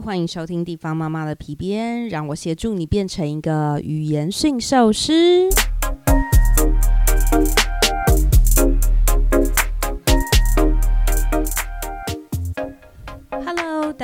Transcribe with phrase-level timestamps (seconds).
[0.00, 5.48] 欢迎收听地方妈妈的皮鞭，让我协助你变成一个语言驯兽师。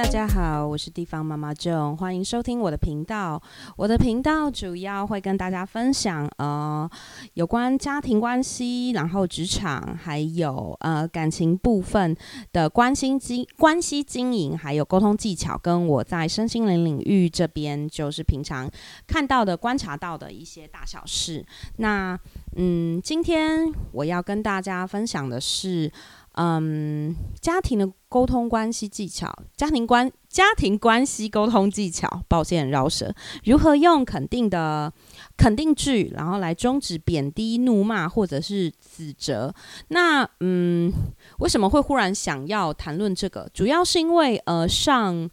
[0.08, 3.40] 大家好，我是地方妈妈郑欢迎收听我的频道。
[3.76, 6.90] 我的频道主要会跟大家分享呃
[7.34, 12.16] 有关家庭关系，然后职场，还有呃感情部分
[12.54, 18.66] 的关心经关系经营，还有沟通技巧，跟我在身心灵领域这边就是平常
[19.06, 21.44] 看到的、观察到的一些大小事。
[21.76, 22.18] 那
[22.56, 25.92] 嗯，今天我要跟大家分享的是。
[26.38, 33.12] 嗯，家庭的沟通关系技巧，家庭关家庭关系沟通技巧，抱歉饶舌，
[33.44, 34.92] 如何用肯定的
[35.36, 39.52] 肯定句，然后来终止贬低、怒骂或者是指责。
[39.88, 40.92] 那嗯，
[41.38, 43.50] 为什么会忽然想要谈论这个？
[43.52, 45.28] 主要是因为呃上。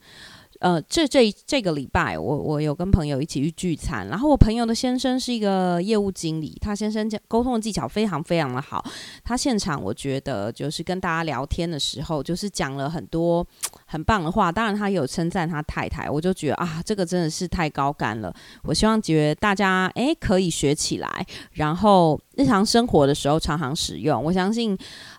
[0.66, 8.84] 呃，这这这个礼拜，我我有跟朋友一起去聚餐，然后我朋友的先生是一个业务经理，他先生讲沟通的技巧非常非常的好。
[9.24, 13.46] 他现场我觉得就是跟大家聊天的时候，就是讲了很多
[13.86, 14.52] 很棒的话。
[14.52, 18.34] 当然他有称赞他太太，我就觉得啊，这个真的是太高干了。
[18.64, 24.24] 我希望觉得大家诶可以学起来，然后日常生活的时候常常使用。
[24.24, 24.76] 我相信，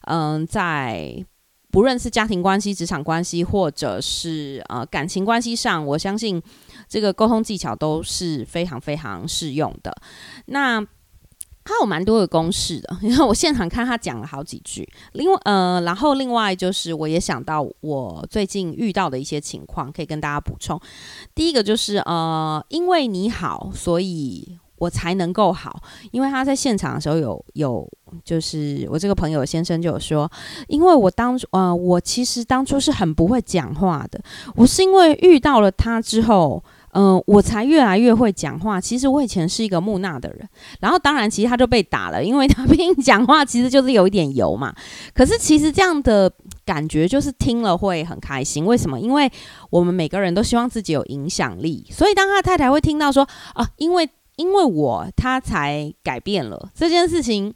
[0.08, 1.24] 嗯，在。
[1.76, 6.42] 不论是家庭关系、职场关系，或者是呃感情关系上，我相信
[6.88, 9.94] 这个沟通技巧都是非常非常适用的。
[10.46, 14.88] 那他有蛮多的公式的， 因为我现场看他讲了好几句。
[15.12, 20.80] 另外呃，然后另外就是我也想到我最近遇到的一些情况，可以跟大家补充。
[21.34, 24.58] 第一个就是呃，因为你好，所以。
[24.78, 27.88] 我才能够好，因为他在现场的时候有有，
[28.24, 30.30] 就是我这个朋友先生就有说，
[30.68, 34.20] 因为我当初呃，我其实当初是很不会讲话的，
[34.54, 38.80] 我是因为遇到了他之后，嗯，我才越来越会讲话。
[38.80, 40.48] 其实我以前是一个木讷的人，
[40.80, 44.74] 然后当然其实他就被打了，因为他 毕竟讲话其实就是有一点油嘛。
[45.14, 46.30] 可是其实这样的
[46.64, 49.00] 感觉就是听了会很开心，为什么？
[49.00, 49.30] 因为
[49.70, 54.08] 我们每个人都希望自己有影响力，所以当他太太会听到说啊，因为。
[54.36, 57.52] 因为我他才改变了这件事情，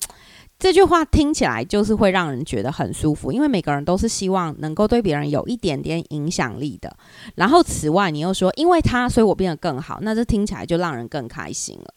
[0.58, 3.30] 这句话听起来就是会让人觉得很舒服。
[3.30, 6.94] 因为每个人都是希望能够对别人有一点点影响力的。
[7.36, 11.94] 然后此外，你又说因为他，所以我变得更好，那这听起来就让人更开心了。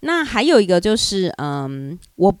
[0.00, 2.34] 那还有一个就是，嗯，我，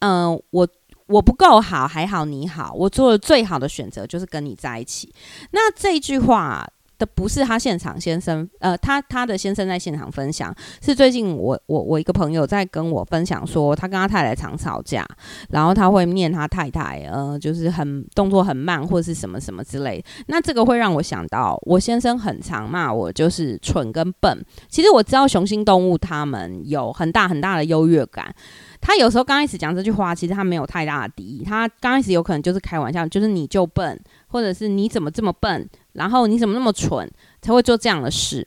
[0.00, 0.68] 嗯，我
[1.06, 5.12] 我不够好，还好你好，我做了最好的选择就是跟你在一起。
[5.52, 6.66] 那这句话。
[6.98, 15.06] 的不是他现场先生，呃，他他的先生在现场分享，是最近我我我一个朋友在跟我分享说，他跟他太太常吵架，
[15.50, 20.04] 然后他会念他太太，呃，就是很动作很慢或者是什么什么之类。
[20.26, 24.44] 那这个会让我想到，我先生很常骂我就是蠢跟笨。
[24.68, 28.34] 其实我知道雄性动物他们有很大很大的优越感。
[28.80, 37.10] 他有时候刚开始讲这句话，其实他没有太大的敌意，他刚开始有可能就是开玩笑，就是你就笨，或者是你怎么这么笨，然后你怎么那么蠢，
[37.42, 38.46] 才会做这样的事。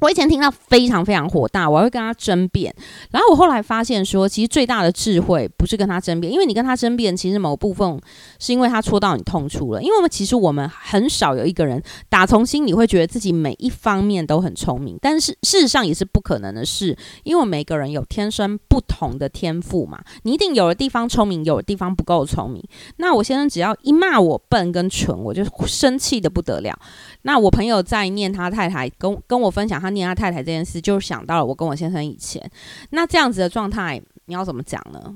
[0.00, 2.74] 我以前听到非常非常火大，我会跟他争辩。
[3.10, 7.98] 然后我后来发现说，其实最大的智慧不是跟他争辩，因为你跟他争辩，其实某部分
[8.38, 9.82] 是因为他戳到你痛处了。
[9.82, 19.98] 因为我们其实我们很少有一个人打从心里会觉得自己每一方面都很聪明，但是事实上也是不可能的事，因为每个人有天生不同的天赋嘛。
[20.24, 22.62] 你一定有的地方聪明，有的地方不够聪明。
[22.96, 26.78] 那我先生只要一骂我笨跟蠢，我就生气的不得了。
[27.22, 32.50] 那我朋友在念他太太跟跟我分享他念他太太这件事，就想到了我跟我先生以前。
[32.90, 35.14] 那这样子的状态，你要怎么讲呢？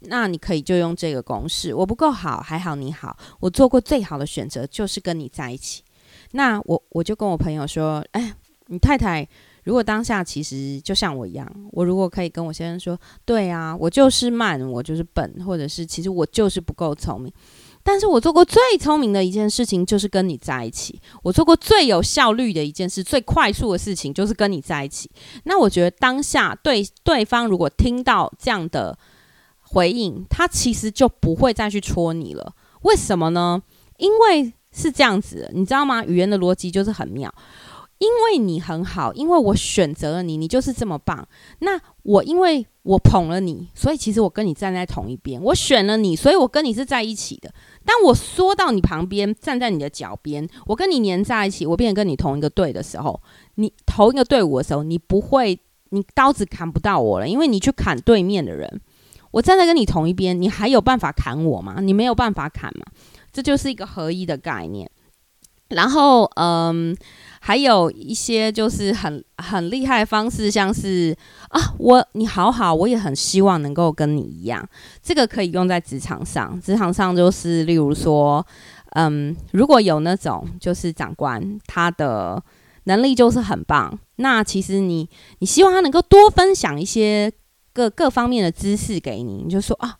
[0.00, 5.82] 那你可以就用这个公式：我不够好，还好你好，我做过最好的选择就是跟你在一起。
[6.32, 8.34] 那我我就跟我朋友说：哎，
[8.66, 9.26] 你太太
[9.64, 17.32] 如果当下其实就像我一样，我如果可以跟我先生说：对啊，我就是慢，我就是笨，或者是其实我就是不够聪明。
[17.86, 21.00] 但是我做过最聪明的一件事情就是跟你在一起。
[21.22, 25.08] 我做过最有效率的一件事、最快速的事情就是跟你在一起。
[25.44, 28.98] 那我觉得当下对对方如果听到这样的
[29.60, 32.52] 回应，他其实就不会再去戳你了。
[32.82, 33.62] 为什么呢？
[33.98, 36.04] 因为是这样子，你知道吗？
[36.04, 37.32] 语言的逻辑就是很妙。
[37.98, 41.26] 因为你很好，因为我选择了你，你就是这么棒。
[41.60, 45.42] 那我因为我捧了你，所以其实我跟你站在同一边。
[45.42, 47.50] 我选了你，所以我跟你是在一起的。
[47.86, 53.18] 当我说到你旁边，站在你的脚边，我跟你粘在一起，我变成跟你同一个队的时候，
[53.54, 55.58] 你同一个队伍的时候，你不会，
[55.90, 58.80] 你刀子砍不到我了，因为你去砍对面的人。
[59.30, 61.76] 我站在跟你同一边，你还有办法砍我吗？
[61.80, 62.84] 你没有办法砍嘛？
[63.32, 64.90] 这就是一个合一的概念。
[65.68, 66.96] 然后嗯。
[67.38, 71.16] 还有一些就是很很厉害的方式，像是
[71.50, 74.68] 啊，我你好好，我也很希望能够跟你一样。
[75.00, 78.44] 这个可以用在职场上，职场上就是例如说，
[78.94, 82.42] 嗯，如果有那种就是长官他的
[82.84, 85.08] 能力就是很棒，那其实你
[85.38, 87.32] 你希望他能够多分享一些
[87.72, 89.96] 各各方面的知识给你，你就说啊。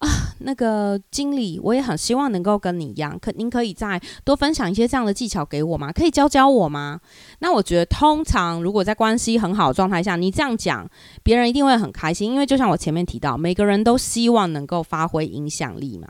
[0.00, 0.08] 啊，
[0.38, 5.92] 那个经理，我也很希望能够跟你一样，可您可以再多分享一些这样的技巧给我吗？
[5.92, 6.98] 可以教教我吗？
[7.40, 10.88] 那我觉得，通常如果在关系很好的状态下，你这样讲，
[11.22, 16.08] 别人一定会很开心，因为就像我前面提到，每个人都希望能够发挥影响力嘛。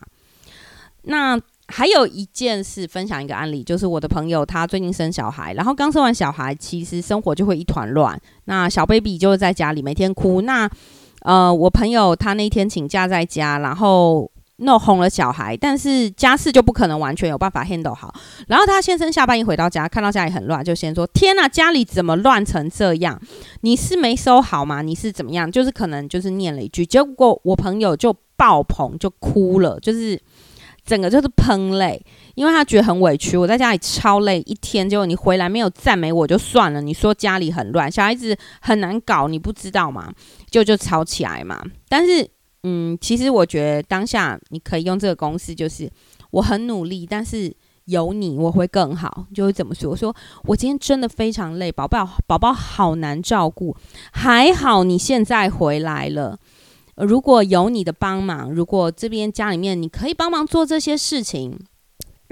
[1.02, 1.36] 那
[1.66, 10.70] 还有一件事，分享一个案例，就是我的朋友他最近生小孩，然后刚生完小孩，其实生活就会一团乱，那小 baby 就在家里每天哭，那。
[11.20, 18.14] 呃，我朋友他那天请假在家，然后弄哄了小孩，但是家事就不可能完全有办法 handle 好。
[18.48, 23.20] 然后他先生下班一回到家，看到家里很乱，就先说：“天呐，家里怎么乱成这样？
[23.62, 24.82] 你是没收好吗？
[24.82, 30.20] 你是怎么样？”就是可能就是念了一句，结果我朋友就爆棚，就哭了，就是。
[30.82, 32.02] 整个就是喷泪，
[32.34, 33.36] 因为他觉得很委屈。
[33.36, 40.10] 我在家里超累一天，结果你回来没有赞美我就算了，你说家里很乱，小孩子很难搞，你不知道吗？
[40.50, 41.62] 就就吵起来嘛。
[41.88, 42.28] 但是，
[42.64, 45.90] 嗯，其实我觉得当下你可以用这个公式，就是
[46.32, 47.54] 我很努力，但是
[47.86, 49.26] 有你我会更好。
[49.34, 49.90] 就会怎么说？
[49.90, 50.14] 我说
[50.44, 53.76] 我今天真的非常累，宝宝宝宝好难照顾，
[54.12, 56.38] 还好你现在回来了。
[56.96, 61.58] 如果有你的帮忙，如果这边家里面你可以帮忙做这些事情，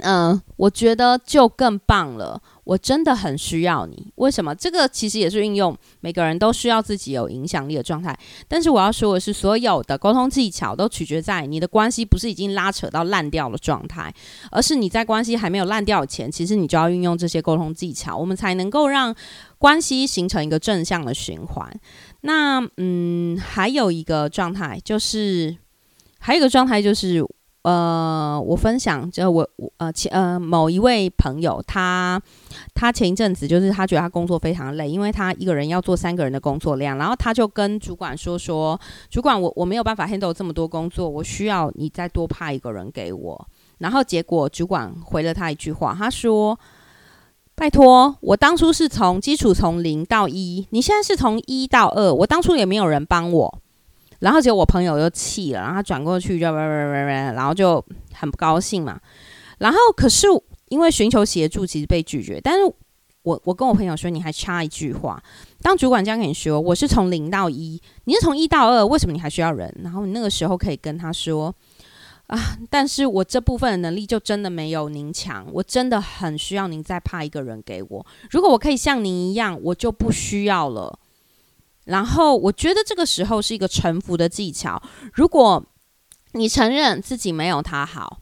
[0.02, 2.40] 嗯，我觉得就更棒了。
[2.64, 4.12] 我真的很需要你。
[4.16, 4.54] 为什么？
[4.54, 8.14] 这个其实也是运用每个人都需要自己有影响力的状态。
[8.46, 14.12] 但是我要说的是，所有的沟通技巧都取决在你的关系不是已经拉扯到烂掉的状态，
[14.50, 19.14] 而是你在关系还没有烂掉前，其实你就要运用这些沟通技巧，我们才能够让
[19.56, 21.72] 关系形成一个正向的循环。
[22.20, 25.56] 那嗯，还有一个状态就是，
[26.18, 27.24] 还有一个状态就是。
[27.62, 32.20] 呃，我分享，就我我呃前呃某一位朋友，他
[32.74, 43.48] 他前一阵子就是他觉得他工作非常累，因为他一个人要做三个人的工作量，然后他就跟主管说说，主管我我没有办法 handle 这么多工作，我需要你再多派一个人给我。
[43.78, 46.58] 然后结果主管回了他一句话，他说
[47.54, 53.58] ：“拜托，我当初是从基础从零到一，你现在是从一到二，我当初也没有人帮我。”
[54.20, 59.00] 然后结果我朋友又气了，然后他转过去就然后就很不高兴嘛。
[59.58, 60.26] 然后可是
[60.68, 62.64] 因为寻求协助其实被拒绝，但是
[63.22, 65.22] 我我跟我朋友说，你还差一句话。
[65.60, 69.74] 当主管这样跟你说，我是从零到一，你是从一到二，为什么你还需要人？
[69.82, 71.54] 然后你那个时候可以跟他说
[72.28, 72.38] 啊，
[72.70, 78.06] 但是我这部分的能力就真的没有您强，我真的很需要您再派一个人给我。
[78.30, 80.98] 如果我可以像您一样，我就不需要了。
[81.88, 84.80] 然后我觉得这个时候是一个臣服的技巧。
[85.12, 85.64] 如果
[86.32, 88.20] 你承认自己没有他好，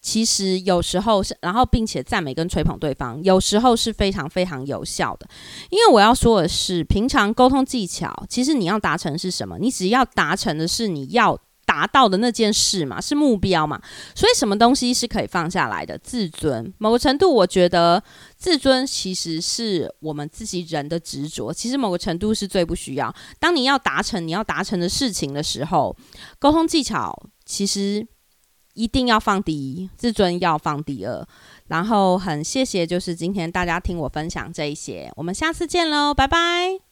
[0.00, 5.28] 其实有时候是，然后并且赞美跟吹捧对方，有时候是非常非常有效的。
[5.70, 9.58] 因为我要说的是，平常沟通技巧，其实你要达成是什么？
[9.58, 11.38] 你只要达成的是你要。
[11.76, 13.78] 达到的那件事嘛，是目标嘛，
[14.14, 15.98] 所以什么东西是可以放下来的？
[15.98, 18.02] 自尊，某个程度，我觉得
[18.34, 23.14] 自尊其实是我们自己人的执着，其实某个程度是最不需要。
[23.38, 25.94] 当你要达成你要达成的事情的时候，
[26.38, 27.14] 沟通技巧
[27.44, 28.06] 其实
[28.72, 31.28] 一定要放第一，自尊要放第二。
[31.66, 36.85] 然后很谢谢，就是今天大家听我分享这一些，我们下次见喽，拜拜。